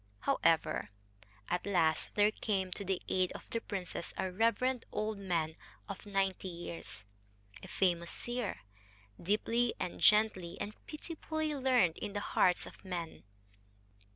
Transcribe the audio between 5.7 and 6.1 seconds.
of